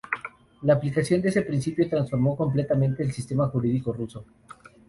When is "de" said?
1.21-1.29